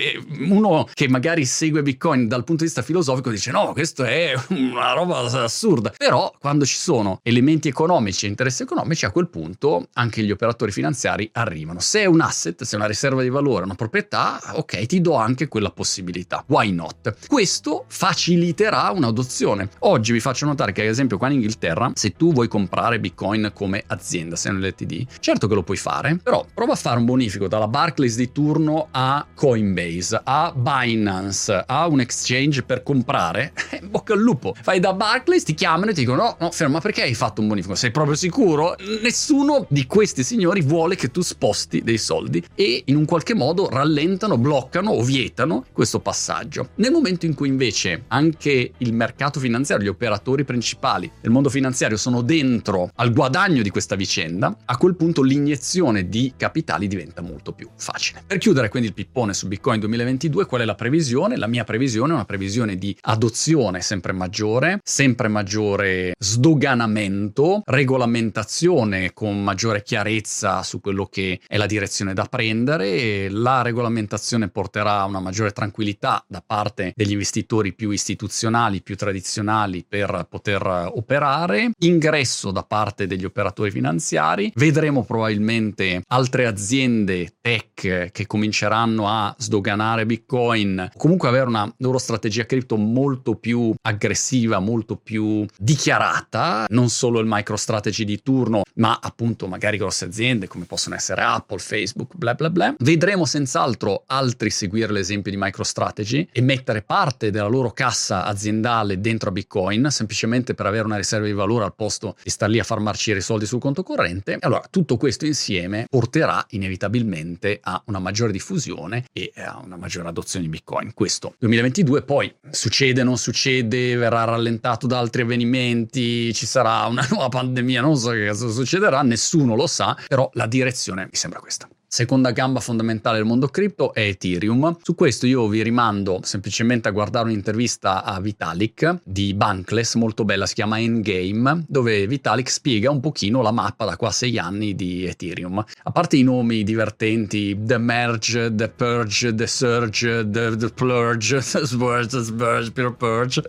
uno 0.48 0.88
che 0.92 1.08
magari 1.08 1.44
segue 1.44 1.82
Bitcoin 1.82 2.28
dal 2.28 2.44
punto 2.44 2.62
di 2.62 2.68
vista 2.68 2.82
filosofico 2.82 3.30
dice 3.30 3.50
no, 3.50 3.72
questo 3.72 4.04
è 4.04 4.34
una 4.50 4.92
roba 4.92 5.18
assurda, 5.18 5.92
però 5.96 6.32
quando 6.38 6.64
ci 6.66 6.76
sono 6.76 7.20
elementi 7.22 7.68
economici 7.68 8.26
interessanti 8.26 8.57
interessi 8.58 8.62
economici, 8.62 9.04
a 9.04 9.10
quel 9.10 9.28
punto 9.28 9.88
anche 9.94 10.22
gli 10.22 10.30
operatori 10.30 10.72
finanziari 10.72 11.28
arrivano. 11.32 11.80
Se 11.80 12.00
è 12.00 12.04
un 12.06 12.20
asset, 12.20 12.62
se 12.64 12.74
è 12.74 12.78
una 12.78 12.86
riserva 12.86 13.22
di 13.22 13.28
valore, 13.28 13.64
una 13.64 13.74
proprietà, 13.74 14.40
ok, 14.54 14.86
ti 14.86 15.00
do 15.00 15.14
anche 15.14 15.48
quella 15.48 15.70
possibilità. 15.70 16.44
Why 16.46 16.72
not? 16.72 17.26
Questo 17.26 17.84
faciliterà 17.88 18.90
un'adozione. 18.90 19.68
Oggi 19.80 20.12
vi 20.12 20.20
faccio 20.20 20.46
notare 20.46 20.72
che, 20.72 20.82
ad 20.82 20.88
esempio, 20.88 21.18
qua 21.18 21.28
in 21.28 21.34
Inghilterra, 21.34 21.92
se 21.94 22.12
tu 22.12 22.32
vuoi 22.32 22.48
comprare 22.48 23.00
Bitcoin 23.00 23.52
come 23.54 23.84
azienda, 23.86 24.36
sei 24.36 24.52
un 24.52 24.60
LTD, 24.60 25.06
certo 25.20 25.46
che 25.46 25.54
lo 25.54 25.62
puoi 25.62 25.76
fare, 25.76 26.18
però 26.22 26.44
prova 26.52 26.72
a 26.72 26.76
fare 26.76 26.98
un 26.98 27.04
bonifico 27.04 27.48
dalla 27.48 27.68
Barclays 27.68 28.16
di 28.16 28.32
turno 28.32 28.88
a 28.90 29.26
Coinbase, 29.34 30.20
a 30.24 30.52
Binance, 30.54 31.64
a 31.66 31.86
un 31.86 32.00
exchange 32.00 32.62
per 32.62 32.82
comprare, 32.82 33.52
bocca 33.84 34.14
al 34.14 34.20
lupo. 34.20 34.54
Fai 34.60 34.80
da 34.80 34.92
Barclays, 34.92 35.44
ti 35.44 35.54
chiamano 35.54 35.90
e 35.90 35.94
ti 35.94 36.00
dicono 36.00 36.22
no, 36.22 36.36
no, 36.40 36.50
ferma, 36.50 36.80
perché 36.80 37.02
hai 37.02 37.14
fatto 37.14 37.40
un 37.40 37.48
bonifico? 37.48 37.74
Sei 37.74 37.90
proprio 37.90 38.14
sicuro? 38.14 38.47
Sicuro 38.48 38.76
nessuno 39.02 39.66
di 39.68 39.84
questi 39.84 40.22
signori 40.22 40.62
vuole 40.62 40.96
che 40.96 41.10
tu 41.10 41.20
sposti 41.20 41.82
dei 41.82 41.98
soldi 41.98 42.42
e 42.54 42.82
in 42.86 42.96
un 42.96 43.04
qualche 43.04 43.34
modo 43.34 43.68
rallentano, 43.68 44.38
bloccano 44.38 44.90
o 44.90 45.02
vietano 45.02 45.66
questo 45.70 46.00
passaggio. 46.00 46.70
Nel 46.76 46.90
momento 46.90 47.26
in 47.26 47.34
cui 47.34 47.48
invece 47.48 48.04
anche 48.08 48.72
il 48.78 48.94
mercato 48.94 49.38
finanziario, 49.38 49.84
gli 49.84 49.88
operatori 49.88 50.44
principali 50.44 51.10
del 51.20 51.30
mondo 51.30 51.50
finanziario 51.50 51.98
sono 51.98 52.22
dentro 52.22 52.90
al 52.94 53.12
guadagno 53.12 53.60
di 53.60 53.68
questa 53.68 53.96
vicenda, 53.96 54.56
a 54.64 54.76
quel 54.78 54.96
punto 54.96 55.22
l'iniezione 55.22 56.08
di 56.08 56.32
capitali 56.34 56.88
diventa 56.88 57.20
molto 57.20 57.52
più 57.52 57.68
facile. 57.76 58.22
Per 58.26 58.38
chiudere 58.38 58.70
quindi 58.70 58.88
il 58.88 58.94
pippone 58.94 59.34
su 59.34 59.46
Bitcoin 59.46 59.80
2022, 59.80 60.46
qual 60.46 60.62
è 60.62 60.64
la 60.64 60.74
previsione? 60.74 61.36
La 61.36 61.48
mia 61.48 61.64
previsione 61.64 62.12
è 62.12 62.14
una 62.14 62.24
previsione 62.24 62.76
di 62.76 62.96
adozione 63.02 63.82
sempre 63.82 64.12
maggiore, 64.12 64.80
sempre 64.82 65.28
maggiore 65.28 66.14
sdoganamento, 66.18 67.62
regolamentazione 67.66 68.27
regolamentazione 68.28 69.12
con 69.12 69.42
maggiore 69.42 69.82
chiarezza 69.82 70.62
su 70.62 70.80
quello 70.80 71.06
che 71.06 71.40
è 71.46 71.56
la 71.56 71.66
direzione 71.66 72.12
da 72.12 72.24
prendere, 72.24 73.28
la 73.30 73.62
regolamentazione 73.62 74.48
porterà 74.48 75.00
a 75.00 75.04
una 75.04 75.20
maggiore 75.20 75.52
tranquillità 75.52 76.24
da 76.28 76.42
parte 76.44 76.92
degli 76.94 77.12
investitori 77.12 77.74
più 77.74 77.90
istituzionali, 77.90 78.82
più 78.82 78.96
tradizionali 78.96 79.84
per 79.88 80.26
poter 80.28 80.90
operare, 80.94 81.70
ingresso 81.78 82.50
da 82.50 82.62
parte 82.62 83.06
degli 83.06 83.24
operatori 83.24 83.70
finanziari, 83.70 84.52
vedremo 84.54 85.04
probabilmente 85.04 86.02
altre 86.08 86.46
aziende 86.46 87.36
tech 87.40 88.10
che 88.12 88.26
cominceranno 88.26 89.08
a 89.08 89.34
sdoganare 89.38 90.06
Bitcoin, 90.06 90.90
comunque 90.96 91.28
avere 91.28 91.48
una 91.48 91.72
loro 91.78 91.98
strategia 91.98 92.44
cripto 92.44 92.76
molto 92.76 93.36
più 93.36 93.72
aggressiva, 93.82 94.58
molto 94.58 94.96
più 94.96 95.46
dichiarata, 95.56 96.66
non 96.68 96.88
solo 96.88 97.20
il 97.20 97.26
MicroStrategy 97.26 98.04
di 98.04 98.17
turno, 98.22 98.62
ma 98.74 98.98
appunto 99.00 99.46
magari 99.46 99.76
grosse 99.76 100.04
aziende 100.04 100.46
come 100.48 100.64
possono 100.64 100.94
essere 100.94 101.22
Apple, 101.22 101.58
Facebook, 101.58 102.14
bla 102.14 102.34
bla 102.34 102.50
bla. 102.50 102.74
Vedremo 102.78 103.24
senz'altro 103.24 104.04
altri 104.06 104.50
seguire 104.50 104.92
l'esempio 104.92 105.30
di 105.30 105.36
MicroStrategy 105.38 106.28
e 106.32 106.40
mettere 106.40 106.82
parte 106.82 107.30
della 107.30 107.46
loro 107.46 107.70
cassa 107.72 108.24
aziendale 108.24 109.00
dentro 109.00 109.30
a 109.30 109.32
Bitcoin, 109.32 109.88
semplicemente 109.90 110.54
per 110.54 110.66
avere 110.66 110.84
una 110.84 110.96
riserva 110.96 111.26
di 111.26 111.32
valore 111.32 111.64
al 111.64 111.74
posto 111.74 112.16
di 112.22 112.30
star 112.30 112.48
lì 112.48 112.58
a 112.58 112.64
far 112.64 112.80
marcire 112.80 113.18
i 113.18 113.22
soldi 113.22 113.46
sul 113.46 113.60
conto 113.60 113.82
corrente. 113.82 114.36
Allora, 114.40 114.64
tutto 114.70 114.96
questo 114.96 115.26
insieme 115.26 115.86
porterà 115.88 116.44
inevitabilmente 116.50 117.58
a 117.62 117.82
una 117.86 117.98
maggiore 117.98 118.32
diffusione 118.32 119.04
e 119.12 119.32
a 119.36 119.60
una 119.64 119.76
maggiore 119.76 120.08
adozione 120.08 120.44
di 120.44 120.50
Bitcoin. 120.50 120.92
Questo 120.94 121.34
2022 121.38 122.02
poi 122.02 122.32
succede, 122.50 123.02
non 123.02 123.16
succede, 123.18 123.96
verrà 123.96 124.24
rallentato 124.24 124.86
da 124.86 124.98
altri 124.98 125.22
avvenimenti, 125.22 126.32
ci 126.32 126.46
sarà 126.46 126.86
una 126.86 127.06
nuova 127.10 127.28
pandemia, 127.28 127.80
non 127.80 127.96
so 127.96 128.07
che 128.10 128.28
cosa 128.28 128.48
succederà, 128.48 129.02
nessuno 129.02 129.54
lo 129.54 129.66
sa, 129.66 129.96
però 130.06 130.30
la 130.34 130.46
direzione 130.46 131.04
mi 131.04 131.16
sembra 131.16 131.40
questa. 131.40 131.68
Seconda 131.90 132.32
gamba 132.32 132.60
fondamentale 132.60 133.16
del 133.16 133.24
mondo 133.24 133.48
cripto 133.48 133.94
è 133.94 134.00
Ethereum. 134.00 134.76
Su 134.82 134.94
questo 134.94 135.26
io 135.26 135.48
vi 135.48 135.62
rimando 135.62 136.20
semplicemente 136.22 136.86
a 136.86 136.90
guardare 136.90 137.24
un'intervista 137.24 138.04
a 138.04 138.20
Vitalik 138.20 138.98
di 139.04 139.32
Bankless, 139.32 139.94
molto 139.94 140.26
bella, 140.26 140.44
si 140.44 140.52
chiama 140.52 140.78
Endgame, 140.78 141.64
dove 141.66 142.06
Vitalik 142.06 142.50
spiega 142.50 142.90
un 142.90 143.00
pochino 143.00 143.40
la 143.40 143.52
mappa 143.52 143.86
da 143.86 143.96
qua 143.96 144.08
a 144.08 144.12
sei 144.12 144.38
anni 144.38 144.74
di 144.74 145.06
Ethereum. 145.06 145.64
A 145.84 145.90
parte 145.90 146.18
i 146.18 146.22
nomi 146.22 146.62
divertenti, 146.62 147.58
The 147.58 147.78
Merge, 147.78 148.54
The 148.54 148.68
Purge, 148.68 149.34
The 149.34 149.46
Surge, 149.46 150.28
The, 150.28 150.56
the 150.56 150.68
Plurge, 150.68 151.38
The 151.40 151.64
Spurge, 151.66 152.18
The 152.18 152.22
Spurge, 152.22 152.70
The 152.70 152.92
Purge, 152.92 153.42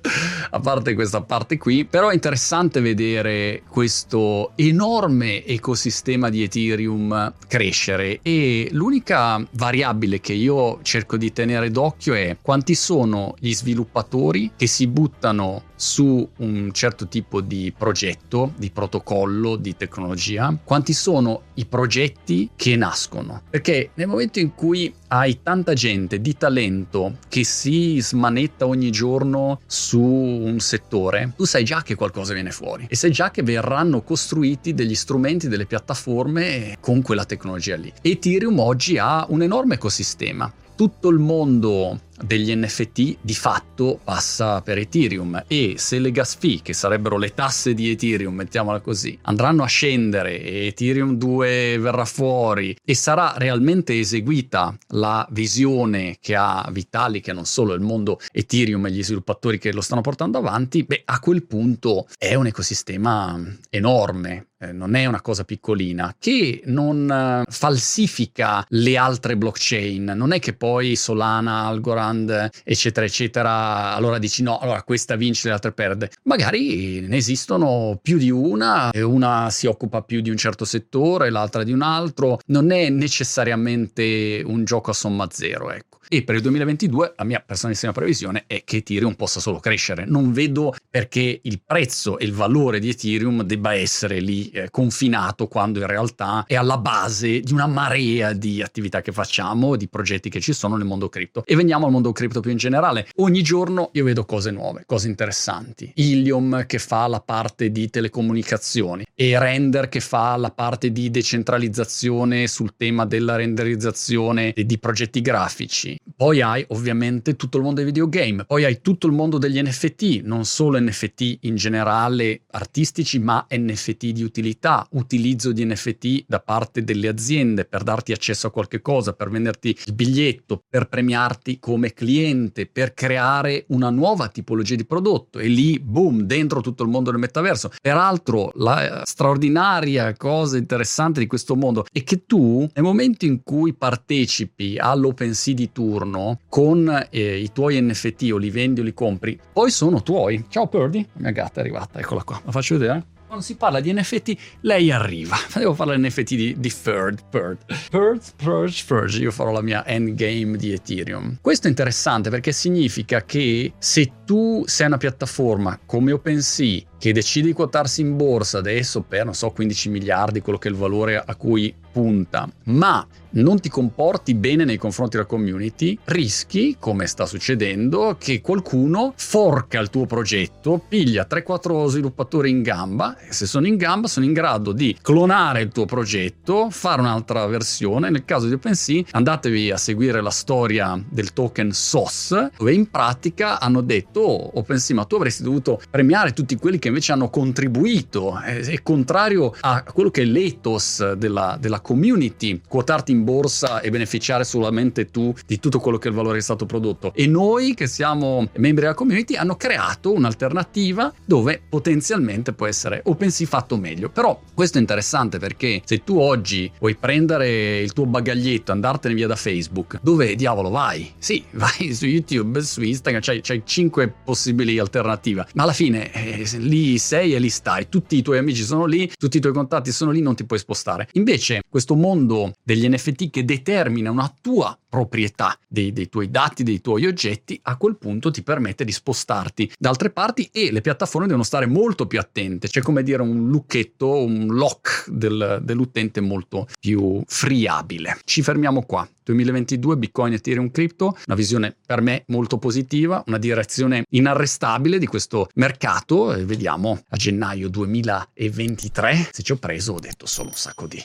a 0.52 0.60
parte 0.62 0.94
questa 0.94 1.22
parte 1.22 1.58
qui, 1.58 1.84
però 1.84 2.08
è 2.08 2.14
interessante 2.14 2.80
vedere 2.80 3.64
questo 3.68 4.54
enorme 4.56 5.46
ecosistema 5.46 6.30
di 6.30 6.44
Ethereum 6.44 7.34
crescere 7.46 8.22
e 8.30 8.70
l'unica 8.74 9.44
variabile 9.54 10.20
che 10.20 10.34
io 10.34 10.80
cerco 10.84 11.18
di 11.18 11.34
tenere 11.34 11.72
d'occhio 11.72 12.14
è 12.14 12.38
quanti 12.40 12.76
sono 12.76 13.34
gli 13.40 13.54
sviluppatori 13.54 14.52
che 14.56 14.68
si 14.68 14.86
buttano 14.86 15.64
su 15.80 16.28
un 16.40 16.74
certo 16.74 17.08
tipo 17.08 17.40
di 17.40 17.74
progetto, 17.76 18.52
di 18.58 18.70
protocollo, 18.70 19.56
di 19.56 19.78
tecnologia, 19.78 20.54
quanti 20.62 20.92
sono 20.92 21.44
i 21.54 21.66
progetti 21.66 22.50
che 22.54 22.76
nascono. 22.76 23.44
Perché 23.50 23.92
nel 23.94 24.08
momento 24.08 24.40
in 24.40 24.54
cui 24.56 24.94
hai 25.08 25.40
tanta 25.42 25.72
gente 25.72 26.20
di 26.20 26.36
talento 26.36 27.20
che 27.30 27.46
si 27.46 27.98
smanetta 28.02 28.68
ogni 28.68 28.92
giorno 28.92 29.62
su 29.68 30.02
un 30.02 30.60
settore, 30.60 31.32
tu 31.38 31.46
sai 31.46 31.64
già 31.64 31.82
che 31.82 31.96
qualcosa 31.96 32.34
viene 32.34 32.52
fuori 32.52 32.86
e 32.90 32.98
sai 32.98 33.12
già 33.12 33.32
che 33.32 33.42
verranno 33.42 34.02
costruiti 34.02 34.74
degli 34.74 34.96
strumenti, 34.96 35.48
delle 35.48 35.66
piattaforme 35.66 36.76
con 36.82 37.02
quella 37.02 37.24
tecnologia 37.24 37.78
lì. 37.78 37.92
Ethereum 38.02 38.60
oggi 38.60 38.98
ha 38.98 39.26
un 39.30 39.42
enorme 39.44 39.76
ecosistema. 39.76 40.52
Tutto 40.76 41.10
il 41.10 41.20
mondo 41.20 42.00
degli 42.24 42.56
NFT 42.56 43.18
di 43.22 43.34
fatto 43.34 44.00
passa 44.04 44.62
per 44.62 44.78
Ethereum 44.78 45.44
e 45.48 45.76
se 45.78 46.00
le 46.00 46.12
gas 46.12 46.36
fee, 46.36 46.62
che 46.62 46.74
sarebbero 46.74 47.18
le 47.18 47.34
tasse 47.34 47.74
di 47.74 47.90
Ethereum, 47.90 48.34
mettiamola 48.36 48.80
così, 48.80 49.18
andranno 49.24 49.64
a 49.64 49.68
scendere 49.68 50.42
e 50.42 50.68
Ethereum 50.68 51.16
2 51.16 51.78
verrà 51.80 52.06
fuori 52.06 52.76
e 52.84 52.94
sarà 52.94 53.34
realmente 53.38 53.98
eseguita 53.98 54.76
la 54.90 55.28
visione 55.32 56.18
che 56.20 56.36
ha 56.36 56.68
Vitalik, 56.72 57.24
che 57.24 57.34
non 57.34 57.46
solo 57.46 57.74
il 57.74 57.82
mondo 57.82 58.20
Ethereum 58.32 58.86
e 58.86 58.92
gli 58.92 59.04
sviluppatori 59.04 59.58
che 59.58 59.74
lo 59.74 59.82
stanno 59.82 60.02
portando 60.02 60.38
avanti, 60.38 60.84
beh, 60.84 61.04
a 61.06 61.20
quel 61.20 61.46
punto 61.46 62.08
è 62.18 62.36
un 62.36 62.48
ecosistema 62.48 63.40
enorme, 63.70 64.48
eh, 64.62 64.74
non 64.74 64.96
è 64.96 65.06
una 65.06 65.22
cosa 65.22 65.46
piccolina, 65.46 66.14
che 66.20 66.62
non 66.66 67.10
eh, 67.10 67.50
falsifica 67.50 68.66
le 68.70 68.98
altre 68.98 69.38
blockchain. 69.38 70.12
Non 70.16 70.34
è 70.34 70.40
che 70.40 70.54
poi 70.54 70.98
Solana, 70.98 71.66
Algorand, 71.66 72.09
fund, 72.10 72.50
eccetera, 72.64 73.06
eccetera, 73.06 73.94
allora 73.94 74.18
dici 74.18 74.44
no, 74.44 74.58
allora 74.60 74.84
questa 74.84 75.16
vince, 75.16 75.48
le 75.48 75.54
altre 75.54 75.72
perde. 75.72 76.12
Magari 76.24 77.02
ne 77.02 77.18
esistono 77.18 78.00
più 78.02 78.18
di 78.18 78.30
una, 78.30 78.92
e 78.92 79.02
una 79.02 79.50
si 79.50 79.68
occupa 79.68 80.02
più 80.02 80.22
di 80.22 80.30
un 80.30 80.38
certo 80.38 80.66
settore, 80.66 81.30
l'altra 81.30 81.64
di 81.64 81.72
un 81.72 81.82
altro. 81.82 82.40
Non 82.48 82.72
è 82.72 82.90
necessariamente 82.90 84.42
un 84.46 84.64
gioco 84.64 84.92
a 84.92 84.94
somma 84.94 85.28
zero, 85.32 85.72
ecco. 85.72 85.99
E 86.12 86.24
per 86.24 86.34
il 86.34 86.42
2022 86.42 87.14
la 87.18 87.24
mia 87.24 87.40
personalissima 87.40 87.92
previsione 87.92 88.46
è 88.48 88.64
che 88.64 88.78
Ethereum 88.78 89.14
possa 89.14 89.40
solo 89.40 89.60
crescere. 89.60 90.06
Non 90.08 90.32
vedo 90.34 90.74
perché 90.90 91.40
il 91.44 91.62
prezzo 91.64 92.18
e 92.18 92.26
il 92.26 92.34
valore 92.34 92.80
di 92.80 92.90
Ethereum 92.90 93.44
debba 93.44 93.76
essere 93.76 94.20
lì 94.20 94.50
eh, 94.50 94.72
confinato 94.72 95.48
quando 95.48 95.78
in 95.78 95.86
realtà 95.86 96.46
è 96.48 96.56
alla 96.56 96.80
base 96.80 97.42
di 97.42 97.54
una 97.54 97.68
marea 97.68 98.34
di 98.34 98.64
attività 98.64 99.02
che 99.02 99.12
facciamo, 99.12 99.76
di 99.76 99.88
progetti 99.88 100.32
che 100.32 100.42
ci 100.42 100.52
sono 100.52 100.78
nel 100.78 100.88
mondo 100.88 101.10
cripto. 101.10 101.44
E 101.46 101.56
veniamo 101.56 101.86
al 101.86 101.92
mondo 101.92 102.12
cripto 102.12 102.40
più 102.40 102.50
in 102.50 102.58
generale. 102.58 103.08
Ogni 103.18 103.44
giorno 103.44 103.92
io 103.94 104.04
vedo 104.04 104.26
cose 104.26 104.50
nuove, 104.50 104.86
cose 104.88 105.08
interessanti. 105.10 105.92
Ilium 105.94 106.66
che 106.66 106.80
fa 106.80 107.06
la 107.06 107.22
parte 107.22 107.70
di 107.70 107.88
telecomunicazioni 107.88 109.06
e 109.14 109.38
Render 109.38 109.90
che 109.90 110.00
fa 110.00 110.36
la 110.38 110.50
parte 110.50 110.92
di 110.92 111.12
decentralizzazione 111.12 112.48
sul 112.48 112.74
tema 112.76 113.06
della 113.06 113.36
renderizzazione 113.36 114.56
di 114.56 114.80
progetti 114.80 115.22
grafici. 115.22 115.98
Poi 116.16 116.42
hai 116.42 116.66
ovviamente 116.70 117.38
tutto 117.38 117.58
il 117.58 117.64
mondo 117.64 117.78
dei 117.78 117.90
videogame, 117.90 118.44
poi 118.44 118.66
hai 118.66 118.82
tutto 118.82 119.08
il 119.08 119.14
mondo 119.14 119.38
degli 119.38 119.62
NFT, 119.62 120.22
non 120.24 120.44
solo 120.44 120.78
NFT 120.78 121.38
in 121.42 121.56
generale 121.56 122.42
artistici, 122.52 123.20
ma 123.20 123.46
NFT 123.50 124.08
di 124.08 124.24
utilità, 124.24 124.86
utilizzo 124.92 125.54
di 125.54 125.64
NFT 125.64 126.26
da 126.28 126.42
parte 126.42 126.84
delle 126.84 127.08
aziende 127.08 127.64
per 127.64 127.84
darti 127.84 128.12
accesso 128.12 128.48
a 128.48 128.52
qualche 128.52 128.82
cosa, 128.82 129.14
per 129.14 129.30
venderti 129.30 129.78
il 129.86 129.94
biglietto, 129.94 130.62
per 130.68 130.90
premiarti 130.90 131.58
come 131.58 131.94
cliente, 131.94 132.66
per 132.66 132.94
creare 132.94 133.64
una 133.70 133.90
nuova 133.90 134.28
tipologia 134.28 134.76
di 134.76 134.86
prodotto 134.86 135.40
e 135.40 135.48
lì, 135.48 135.80
boom, 135.80 136.24
dentro 136.24 136.60
tutto 136.60 136.84
il 136.84 136.90
mondo 136.90 137.12
del 137.12 137.20
metaverso. 137.20 137.72
Peraltro, 137.82 138.52
la 138.56 139.04
straordinaria 139.06 140.14
cosa 140.18 140.58
interessante 140.58 141.22
di 141.22 141.28
questo 141.28 141.56
mondo 141.56 141.86
è 141.92 142.04
che 142.04 142.26
tu, 142.26 142.68
nel 142.74 142.84
momento 142.84 143.26
in 143.26 143.42
cui 143.44 143.74
partecipi 143.74 144.78
all'OpenSea 144.78 145.54
di 145.54 145.72
tu, 145.72 145.89
turno 145.90 146.40
con 146.48 147.08
eh, 147.10 147.38
i 147.38 147.52
tuoi 147.52 147.82
NFT 147.82 148.30
o 148.32 148.38
li 148.38 148.52
vendi 148.52 148.82
o 148.82 148.84
li 148.84 148.94
compri, 148.94 149.40
poi 149.52 149.72
sono 149.72 150.04
tuoi. 150.04 150.46
Ciao 150.48 150.68
Purdy, 150.68 151.02
la 151.14 151.22
mia 151.22 151.32
gatta 151.32 151.60
è 151.60 151.64
arrivata, 151.64 152.00
eccola 152.00 152.24
qua, 152.24 152.40
la 152.46 152.52
faccio 152.52 152.78
vedere. 152.78 153.04
Quando 153.26 153.46
si 153.46 153.58
parla 153.58 153.80
di 153.80 153.94
NFT, 153.94 154.36
lei 154.62 154.92
arriva. 154.92 155.36
Devo 155.54 155.76
fare 155.76 155.96
l'NFT 155.96 156.34
di, 156.34 156.56
di 156.58 156.74
Third, 156.74 157.30
Third. 157.30 157.60
Third, 157.92 158.22
Purge, 158.36 158.84
Purge. 158.88 159.20
Io 159.20 159.30
farò 159.30 159.52
la 159.52 159.62
mia 159.62 159.86
endgame 159.86 160.58
di 160.58 160.74
Ethereum. 160.74 161.38
Questo 161.40 161.68
è 161.68 161.70
interessante 161.70 162.32
perché 162.32 162.52
significa 162.52 163.24
che 163.24 163.74
se 163.78 164.12
tu 164.26 164.64
sei 164.66 164.88
una 164.88 164.98
piattaforma 164.98 165.80
come 165.86 166.12
OpenSea 166.12 166.82
che 167.00 167.14
decide 167.14 167.48
di 167.48 167.54
quotarsi 167.54 168.02
in 168.02 168.16
borsa 168.18 168.60
adesso 168.60 169.02
per, 169.02 169.26
non 169.26 169.34
so, 169.34 169.50
15 169.50 169.90
miliardi, 169.90 170.42
quello 170.42 170.60
che 170.60 170.68
è 170.68 170.72
il 170.72 170.78
valore 170.78 171.18
a 171.18 171.36
cui 171.36 171.74
punta, 171.92 172.48
ma 172.66 173.06
non 173.32 173.60
ti 173.60 173.70
comporti 173.70 174.34
bene 174.34 174.64
nei 174.64 174.78
confronti 174.78 175.18
della 175.18 175.28
community, 175.28 175.98
rischi, 176.06 176.78
come 176.80 177.06
sta 177.06 177.26
succedendo, 177.26 178.16
che 178.20 178.42
qualcuno 178.42 179.14
forca 179.16 179.80
il 179.80 179.90
tuo 179.90 180.06
progetto, 180.06 180.84
piglia 180.88 181.28
3-4 181.30 181.88
sviluppatori 181.88 182.50
in 182.50 182.62
gamba 182.62 183.18
e 183.18 183.32
se 183.32 183.46
sono 183.46 183.68
in 183.68 183.76
gamba 183.76 184.08
sono 184.08 184.26
in 184.26 184.34
grado 184.34 184.72
di 184.72 184.98
clonare 185.02 185.62
il 185.62 185.70
tuo 185.70 185.86
progetto, 185.86 186.70
fare 186.70 187.02
un'altra 187.02 187.46
versione. 187.46 188.10
Nel 188.10 188.26
caso 188.26 188.48
di 188.48 188.54
OpenSea 188.54 189.04
andatevi 189.12 189.72
a 189.72 189.78
seguire 189.78 190.22
la 190.22 190.32
storia 190.32 191.02
del 191.08 191.34
token 191.34 191.72
SOS, 191.72 192.50
dove 192.58 192.74
in 192.74 192.90
pratica 192.90 193.60
hanno 193.60 193.82
detto 193.82 194.22
oh, 194.22 194.52
OpenSea 194.60 194.96
ma 194.96 195.06
tu 195.06 195.16
avresti 195.16 195.44
dovuto 195.44 195.80
premiare 195.90 196.34
tutti 196.34 196.56
quelli 196.56 196.80
che 196.80 196.89
invece 196.90 197.12
hanno 197.12 197.30
contribuito, 197.30 198.40
è, 198.40 198.60
è 198.60 198.82
contrario 198.82 199.54
a 199.62 199.84
quello 199.84 200.10
che 200.10 200.24
è 200.24 200.26
l'ethos 200.26 201.14
della, 201.14 201.58
della 201.60 201.80
community, 201.80 202.62
quotarti 202.68 203.12
in 203.12 203.20
in 203.20 203.24
borsa 203.24 203.82
e 203.82 203.90
beneficiare 203.90 204.44
solamente 204.44 205.12
tu 205.12 205.34
di 205.46 205.60
tutto 205.60 205.80
quello 205.80 205.98
che 205.98 206.08
è 206.08 206.12
il 206.12 206.16
valore 206.16 206.36
che 206.36 206.40
è 206.40 206.44
stato 206.44 206.66
prodotto. 206.66 207.12
E 207.14 207.28
noi 207.28 207.74
che 207.74 207.88
siamo 207.88 208.48
membri 208.56 208.84
della 208.84 208.94
community 208.94 209.36
hanno 209.36 209.56
creato 209.56 210.14
un'alternativa 210.14 211.14
dove 211.26 211.62
potenzialmente 211.68 212.54
può 212.54 212.66
essere 212.66 213.02
OpenSea 213.04 213.48
fatto 213.48 213.78
meglio. 213.78 214.10
Però 214.10 214.40
questo 214.54 214.78
è 214.78 214.82
interessante 214.82 215.38
perché 215.38 215.82
se 215.84 216.04
tu 216.04 216.18
oggi 216.18 216.72
vuoi 216.80 216.96
prendere 216.96 217.80
il 217.80 217.94
tuo 217.94 218.06
bagaglietto, 218.06 218.72
andartene 218.72 219.14
via 219.14 219.28
da 219.28 219.36
Facebook, 219.36 220.00
dove 220.02 220.36
diavolo 220.36 220.70
vai? 220.70 221.12
Sì, 221.18 221.44
vai 221.52 221.94
su 221.94 222.06
YouTube, 222.06 222.62
su 222.62 222.82
Instagram, 222.82 223.22
c'hai, 223.22 223.42
c'hai 223.42 223.62
5 223.66 224.14
possibili 224.24 224.80
alternative, 224.80 225.48
ma 225.54 225.64
alla 225.64 225.74
fine 225.74 226.12
eh, 226.14 226.48
lì 226.58 226.79
sei 226.98 227.34
e 227.34 227.40
lì 227.40 227.50
stai, 227.50 227.90
tutti 227.90 228.16
i 228.16 228.22
tuoi 228.22 228.38
amici 228.38 228.64
sono 228.64 228.86
lì, 228.86 229.12
tutti 229.18 229.38
i 229.38 229.40
tuoi 229.40 229.54
contatti 229.54 229.92
sono 229.92 230.12
lì, 230.12 230.22
non 230.22 230.36
ti 230.36 230.46
puoi 230.46 230.60
spostare. 230.60 231.08
Invece 231.14 231.62
questo 231.68 231.96
mondo 231.96 232.54
degli 232.64 232.88
NFT 232.88 233.30
che 233.30 233.46
determina 233.46 234.12
una 234.12 234.34
tua 234.42 234.78
proprietà 234.90 235.58
dei, 235.68 235.94
dei, 235.94 236.10
tuoi 236.10 236.32
dati, 236.32 236.64
dei 236.64 236.82
tuoi 236.82 237.06
oggetti, 237.06 237.60
a 237.64 237.78
quel 237.78 237.98
punto 237.98 238.32
ti 238.32 238.42
permette 238.42 238.84
di 238.84 238.92
spostarti 238.92 239.72
da 239.78 239.90
altre 239.90 240.10
parti 240.10 240.50
e 240.52 240.72
le 240.72 240.82
piattaforme 240.82 241.28
devono 241.28 241.44
stare 241.44 241.68
molto 241.68 242.08
più 242.08 242.20
attente. 242.20 242.68
C'è 242.68 242.82
come 242.82 243.04
dire 243.04 243.22
un 243.22 243.50
lucchetto, 243.50 244.24
un 244.24 244.48
lock 244.48 245.10
del, 245.10 245.60
dell'utente 245.62 246.22
molto 246.22 246.68
più 246.80 247.22
friabile. 247.26 248.20
Ci 248.26 248.42
fermiamo 248.42 248.82
qua. 248.84 249.08
2022 249.30 249.98
Bitcoin, 249.98 250.34
Ethereum, 250.34 250.72
Crypto, 250.72 251.16
una 251.28 251.36
visione 251.36 251.76
per 251.86 252.02
me 252.02 252.24
molto 252.28 252.58
positiva, 252.58 253.24
una 253.28 253.38
direzione 253.38 254.06
inarrestabile 254.10 254.98
di 254.98 255.06
questo 255.06 255.50
mercato 255.56 256.34
e 256.34 256.46
vediamo 256.46 256.69
a 257.08 257.18
gennaio 257.18 257.70
2023 257.70 259.30
se 259.32 259.44
ci 259.44 259.52
ho 259.52 259.58
preso 259.58 259.94
ho 259.94 260.00
detto 260.00 260.26
solo 260.26 260.50
un 260.50 260.56
sacco 260.56 260.88
di 260.88 261.04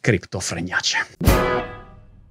cripto 0.00 0.40
fregnacce. 0.40 1.75